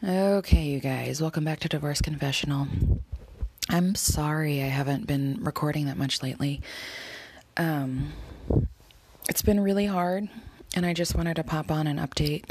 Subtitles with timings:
[0.00, 2.68] Okay, you guys, welcome back to Divorce Confessional.
[3.68, 6.60] I'm sorry I haven't been recording that much lately.
[7.56, 8.12] Um,
[9.28, 10.28] it's been really hard,
[10.76, 12.44] and I just wanted to pop on and update.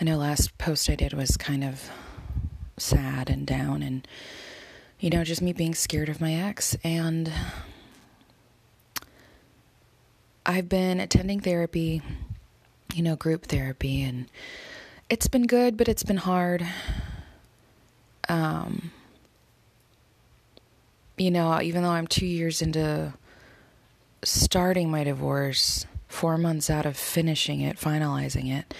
[0.00, 1.90] I know last post I did was kind of
[2.78, 4.08] sad and down, and
[4.98, 6.78] you know, just me being scared of my ex.
[6.82, 7.30] And
[10.46, 12.00] I've been attending therapy,
[12.94, 14.30] you know, group therapy, and
[15.10, 16.64] it's been good, but it's been hard.
[18.28, 18.92] Um,
[21.18, 23.12] you know, even though I'm two years into
[24.22, 28.72] starting my divorce, four months out of finishing it, finalizing it,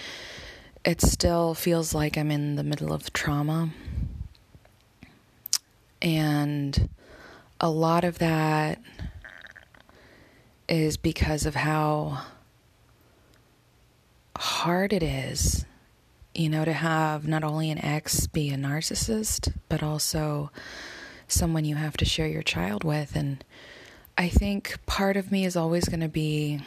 [0.85, 3.71] it still feels like I'm in the middle of trauma.
[6.01, 6.89] And
[7.61, 8.81] a lot of that
[10.69, 12.23] is because of how
[14.37, 15.67] hard it is
[16.35, 20.51] you know, to have not only an ex be a narcissist, but also
[21.27, 23.17] someone you have to share your child with.
[23.17, 23.45] And
[24.17, 26.61] I think part of me is always going to be,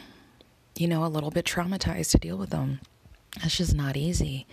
[0.75, 2.81] you know, a little bit traumatized to deal with them.
[3.41, 4.45] It's just not easy.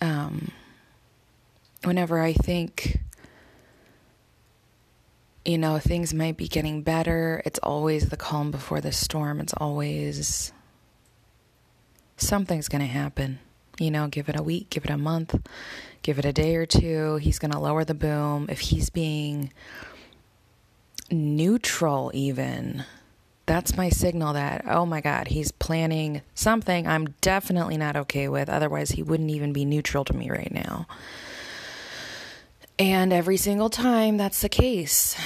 [0.00, 0.52] Um,
[1.82, 3.00] whenever I think,
[5.44, 9.40] you know, things might be getting better, it's always the calm before the storm.
[9.40, 10.52] It's always
[12.16, 13.38] something's going to happen
[13.78, 15.40] you know, give it a week, give it a month,
[16.02, 17.16] give it a day or two.
[17.16, 18.46] He's going to lower the boom.
[18.48, 19.52] If he's being
[21.10, 22.84] neutral, even,
[23.46, 28.48] that's my signal that, oh my God, he's planning something I'm definitely not okay with.
[28.48, 30.86] Otherwise, he wouldn't even be neutral to me right now.
[32.78, 35.16] And every single time that's the case.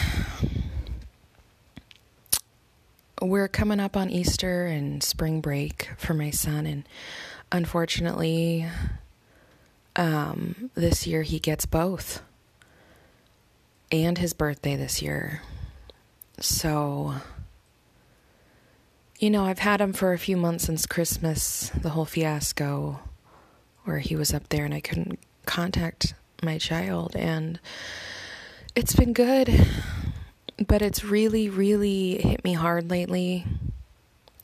[3.21, 6.83] We're coming up on Easter and spring break for my son, and
[7.53, 8.67] unfortunately,
[9.95, 12.23] um, this year he gets both
[13.93, 15.43] and his birthday this year.
[16.41, 17.15] So,
[19.19, 23.01] you know, I've had him for a few months since Christmas, the whole fiasco
[23.85, 27.15] where he was up there and I couldn't contact my child.
[27.15, 27.61] And
[28.75, 29.67] it's been good,
[30.67, 33.45] but it's really, really hit me hard lately.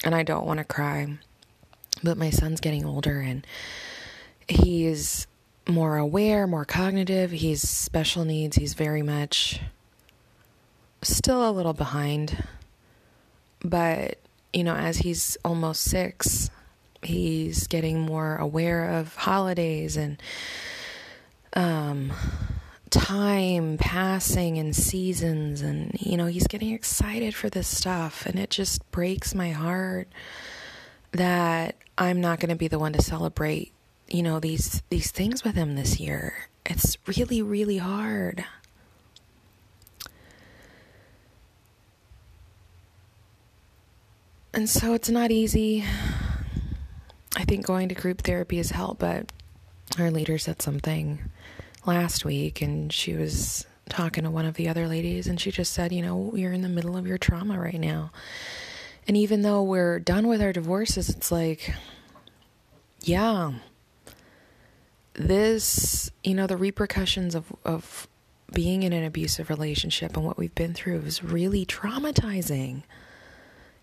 [0.04, 1.18] And I don't want to cry.
[2.03, 3.47] But my son's getting older and
[4.48, 5.26] he's
[5.69, 7.31] more aware, more cognitive.
[7.31, 8.56] He's special needs.
[8.56, 9.60] He's very much
[11.03, 12.44] still a little behind.
[13.60, 14.19] But,
[14.53, 16.50] you know, as he's almost six,
[17.03, 20.20] he's getting more aware of holidays and
[21.54, 22.12] um,
[22.91, 25.60] time passing and seasons.
[25.60, 28.25] And, you know, he's getting excited for this stuff.
[28.26, 30.09] And it just breaks my heart
[31.12, 33.72] that I'm not going to be the one to celebrate,
[34.06, 36.48] you know, these these things with him this year.
[36.64, 38.44] It's really really hard.
[44.54, 45.84] And so it's not easy.
[47.36, 49.30] I think going to group therapy has helped, but
[49.98, 51.19] our leader said something
[51.84, 55.72] last week and she was talking to one of the other ladies and she just
[55.72, 58.10] said, you know, you're in the middle of your trauma right now.
[59.08, 61.74] And even though we're done with our divorces, it's like,
[63.00, 63.52] yeah,
[65.14, 68.06] this, you know, the repercussions of, of
[68.52, 72.82] being in an abusive relationship and what we've been through is really traumatizing.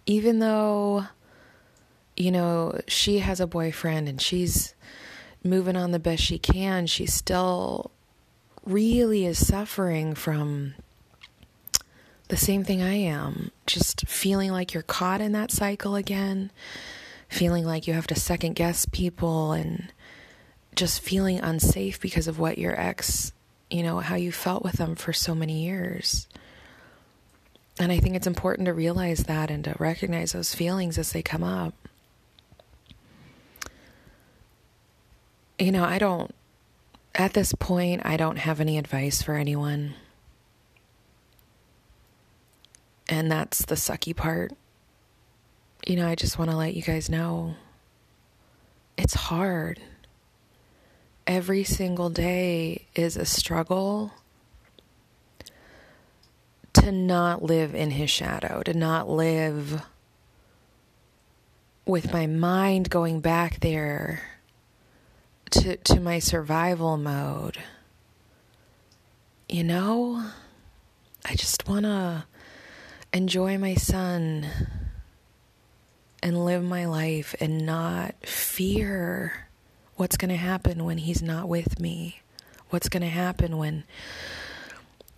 [0.05, 1.05] Even though,
[2.15, 4.75] you know, she has a boyfriend and she's
[5.43, 7.89] moving on the best she can, she still
[8.63, 10.75] really is suffering from
[12.27, 13.51] the same thing I am.
[13.67, 16.51] Just feeling like you're caught in that cycle again,
[17.29, 19.91] feeling like you have to second guess people, and
[20.75, 23.31] just feeling unsafe because of what your ex,
[23.69, 26.27] you know, how you felt with them for so many years.
[27.79, 31.21] And I think it's important to realize that and to recognize those feelings as they
[31.21, 31.73] come up.
[35.59, 36.33] You know, I don't,
[37.13, 39.95] at this point, I don't have any advice for anyone.
[43.07, 44.53] And that's the sucky part.
[45.85, 47.55] You know, I just want to let you guys know
[48.97, 49.79] it's hard.
[51.27, 54.11] Every single day is a struggle
[56.73, 59.83] to not live in his shadow, to not live
[61.85, 64.21] with my mind going back there
[65.51, 67.57] to to my survival mode.
[69.47, 70.31] You know,
[71.23, 72.25] I just want to
[73.15, 74.45] enjoy my son
[76.21, 79.47] and live my life and not fear
[79.95, 82.19] what's going to happen when he's not with me.
[82.71, 83.85] What's going to happen when,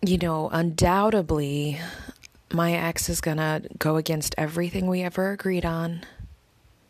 [0.05, 1.79] you know, undoubtedly
[2.53, 6.01] my ex is going to go against everything we ever agreed on,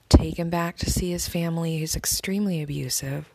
[0.09, 3.29] take him back to see his family, who's extremely abusive,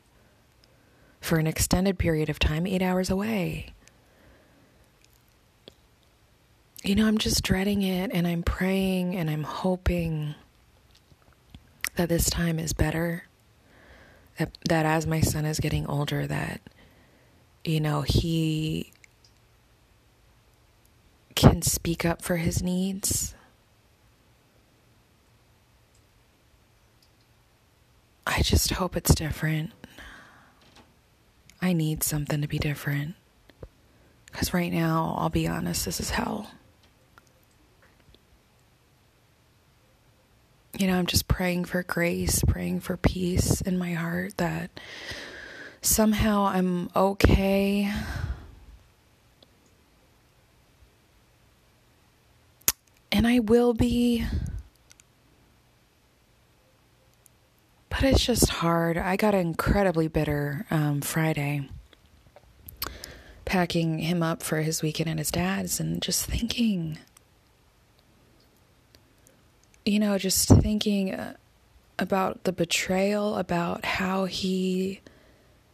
[1.23, 3.73] for an extended period of time, eight hours away.
[6.83, 10.35] You know, I'm just dreading it and I'm praying and I'm hoping
[11.95, 13.29] that this time is better.
[14.39, 16.61] That, that as my son is getting older, that,
[17.65, 18.93] you know, he
[21.37, 23.37] can speak up for his needs.
[28.27, 29.71] I just hope it's different.
[31.61, 33.15] I need something to be different.
[34.27, 36.51] Because right now, I'll be honest, this is hell.
[40.83, 44.81] You know, I'm just praying for grace, praying for peace in my heart that
[45.81, 47.89] somehow I'm okay.
[53.13, 54.27] And I will be.
[57.89, 58.99] But it's just hard.
[58.99, 61.69] I got incredibly bitter um, Friday,
[63.45, 66.99] packing him up for his weekend at his dad's, and just thinking,
[69.85, 71.35] you know, just thinking uh,
[71.99, 75.01] about the betrayal, about how he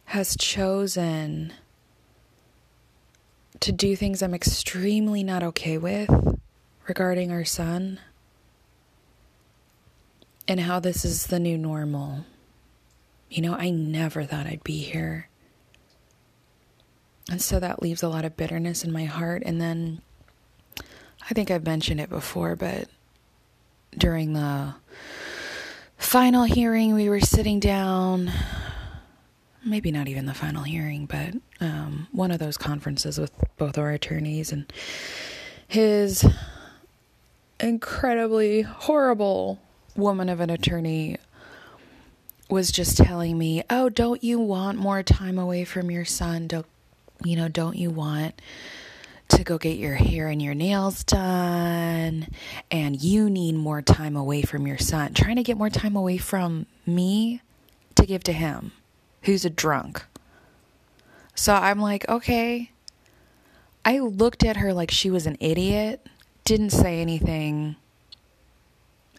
[0.05, 1.53] has chosen
[3.59, 6.09] to do things I'm extremely not okay with
[6.87, 7.99] regarding our son
[10.47, 12.25] and how this is the new normal.
[13.29, 15.29] You know, I never thought I'd be here.
[17.29, 19.43] And so that leaves a lot of bitterness in my heart.
[19.45, 20.01] And then
[21.29, 22.87] I think I've mentioned it before, but
[23.97, 24.75] during the
[25.97, 28.31] final hearing, we were sitting down.
[29.65, 33.91] Maybe not even the final hearing, but um, one of those conferences with both our
[33.91, 34.71] attorneys and
[35.67, 36.25] his
[37.59, 39.59] incredibly horrible
[39.95, 41.17] woman of an attorney
[42.49, 46.47] was just telling me, "Oh, don't you want more time away from your son?
[46.47, 46.65] Don't
[47.23, 48.41] you know, don't you want
[49.29, 52.27] to go get your hair and your nails done
[52.69, 55.13] and you need more time away from your son.
[55.13, 57.41] Trying to get more time away from me
[57.95, 58.71] to give to him,
[59.23, 60.05] who's a drunk."
[61.35, 62.71] So I'm like, "Okay."
[63.85, 66.05] I looked at her like she was an idiot,
[66.43, 67.77] didn't say anything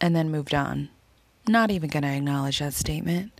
[0.00, 0.88] and then moved on.
[1.46, 3.32] Not even going to acknowledge that statement.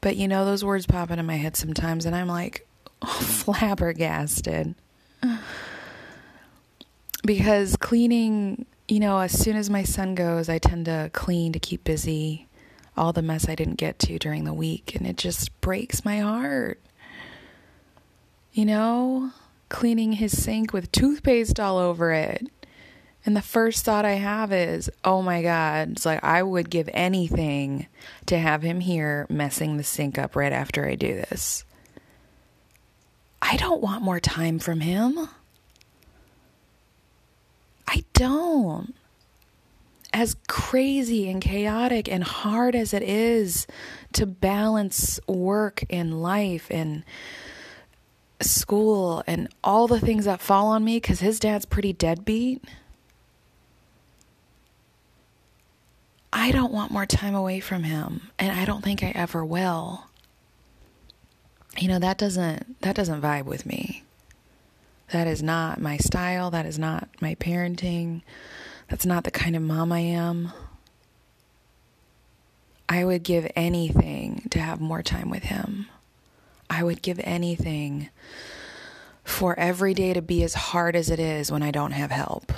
[0.00, 2.66] But you know, those words pop into my head sometimes, and I'm like
[3.04, 4.74] flabbergasted.
[7.24, 11.58] because cleaning, you know, as soon as my son goes, I tend to clean to
[11.58, 12.48] keep busy
[12.96, 16.18] all the mess I didn't get to during the week, and it just breaks my
[16.20, 16.80] heart.
[18.52, 19.30] You know,
[19.70, 22.48] cleaning his sink with toothpaste all over it
[23.24, 26.88] and the first thought I have is, oh my God, it's like I would give
[26.92, 27.86] anything
[28.26, 31.64] to have him here messing the sink up right after I do this.
[33.42, 35.28] I don't want more time from him.
[37.86, 38.94] I don't.
[40.14, 43.66] As crazy and chaotic and hard as it is
[44.12, 47.02] to balance work and life and
[48.40, 52.62] school and all the things that fall on me because his dad's pretty deadbeat
[56.32, 60.06] I don't want more time away from him, and I don't think I ever will.
[61.82, 64.04] You know, that doesn't that doesn't vibe with me.
[65.10, 68.22] That is not my style, that is not my parenting.
[68.88, 70.52] That's not the kind of mom I am.
[72.88, 75.88] I would give anything to have more time with him.
[76.70, 78.10] I would give anything
[79.24, 82.52] for every day to be as hard as it is when I don't have help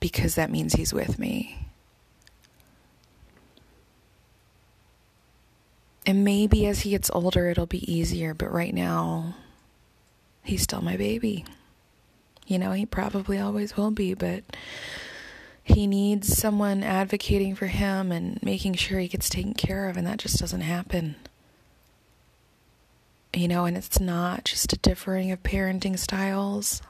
[0.00, 1.67] because that means he's with me.
[6.08, 9.34] And maybe as he gets older, it'll be easier, but right now,
[10.42, 11.44] he's still my baby.
[12.46, 14.42] You know, he probably always will be, but
[15.62, 20.06] he needs someone advocating for him and making sure he gets taken care of, and
[20.06, 21.16] that just doesn't happen.
[23.34, 26.80] You know, and it's not just a differing of parenting styles.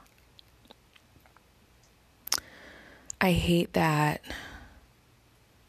[3.20, 4.20] I hate that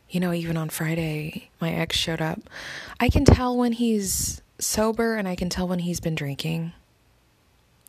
[0.10, 2.40] you know, even on Friday, my ex showed up.
[3.00, 6.74] I can tell when he's sober and I can tell when he's been drinking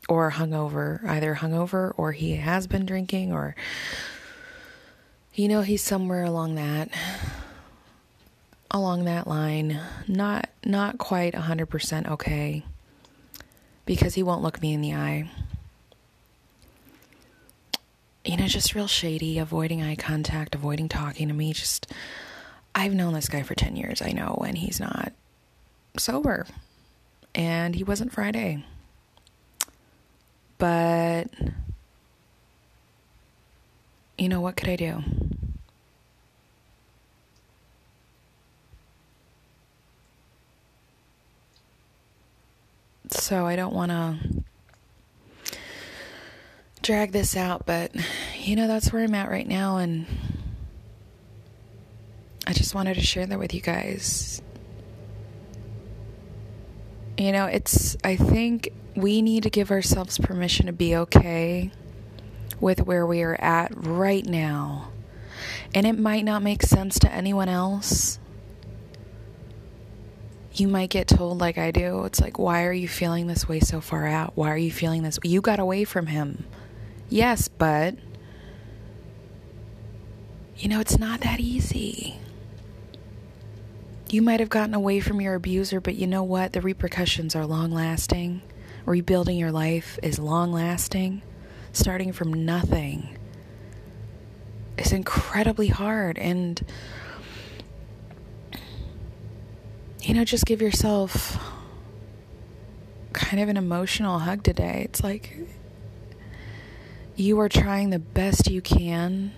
[0.09, 3.55] or hungover, either hungover or he has been drinking or
[5.33, 6.91] you know, he's somewhere along that
[8.71, 9.81] along that line.
[10.07, 12.65] Not not quite 100% okay.
[13.87, 15.31] because he won't look me in the eye.
[18.25, 21.53] You know, just real shady, avoiding eye contact, avoiding talking to me.
[21.53, 21.91] Just,
[22.75, 24.03] I've known this guy for 10 years.
[24.03, 25.13] I know when he's not
[25.97, 26.47] sober.
[27.35, 28.65] And he wasn't Friday.
[30.59, 31.29] But,
[34.19, 35.03] you know, what could I do?
[43.09, 44.19] So I don't want to
[46.91, 47.95] drag this out, but
[48.37, 49.77] you know, that's where I'm at right now.
[49.77, 50.07] And
[52.49, 54.43] I just wanted to share that with you guys.
[57.17, 61.71] You know, it's, I think we need to give ourselves permission to be okay
[62.59, 64.91] with where we are at right now.
[65.73, 68.19] And it might not make sense to anyone else
[70.53, 73.61] you might get told, like I do, it's like, why are you feeling this way
[73.61, 74.33] so far out?
[74.35, 75.21] Why are you feeling this?
[75.23, 76.45] You got away from him.
[77.11, 77.97] Yes, but,
[80.57, 82.17] you know, it's not that easy.
[84.11, 86.53] You might have gotten away from your abuser, but you know what?
[86.53, 88.43] The repercussions are long lasting.
[88.87, 91.23] Rebuilding your life is long lasting.
[91.73, 93.19] Starting from nothing
[94.79, 96.17] is incredibly hard.
[96.17, 96.65] And,
[100.03, 101.39] you know, just give yourself
[103.13, 104.83] kind of an emotional hug today.
[104.85, 105.37] It's like
[107.21, 109.33] you are trying the best you can.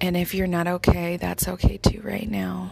[0.00, 2.70] And if you're not okay, that's okay too right now.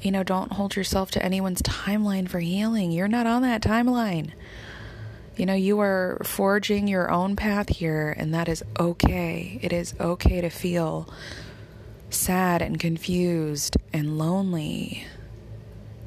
[0.00, 2.90] You know, don't hold yourself to anyone's timeline for healing.
[2.90, 4.32] You're not on that timeline.
[5.36, 9.60] You know, you are forging your own path here, and that is okay.
[9.62, 11.08] It is okay to feel
[12.10, 15.06] sad and confused and lonely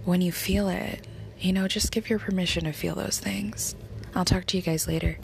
[0.03, 1.07] when you feel it.
[1.39, 3.75] You know, just give your permission to feel those things.
[4.15, 5.17] I'll talk to you guys later.